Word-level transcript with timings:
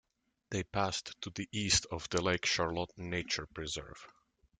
They 0.49 0.63
pass 0.63 1.03
to 1.03 1.29
the 1.29 1.47
east 1.51 1.85
of 1.91 2.09
the 2.09 2.23
Lake 2.23 2.47
Charlotte 2.47 2.89
Nature 2.97 3.45
Preserve. 3.45 4.07